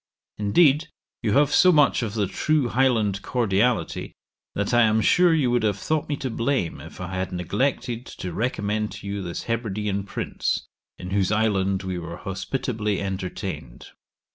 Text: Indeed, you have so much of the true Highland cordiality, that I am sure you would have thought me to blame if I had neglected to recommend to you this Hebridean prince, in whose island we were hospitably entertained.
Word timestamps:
Indeed, 0.39 0.87
you 1.21 1.33
have 1.33 1.51
so 1.51 1.71
much 1.71 2.01
of 2.01 2.15
the 2.15 2.25
true 2.25 2.69
Highland 2.69 3.21
cordiality, 3.21 4.15
that 4.55 4.73
I 4.73 4.81
am 4.81 4.99
sure 4.99 5.31
you 5.31 5.51
would 5.51 5.61
have 5.61 5.77
thought 5.77 6.09
me 6.09 6.15
to 6.15 6.31
blame 6.31 6.79
if 6.81 6.99
I 6.99 7.13
had 7.13 7.31
neglected 7.31 8.07
to 8.07 8.33
recommend 8.33 8.91
to 8.93 9.05
you 9.07 9.21
this 9.21 9.43
Hebridean 9.43 10.05
prince, 10.05 10.65
in 10.97 11.11
whose 11.11 11.31
island 11.31 11.83
we 11.83 11.99
were 11.99 12.17
hospitably 12.17 12.99
entertained. 12.99 13.89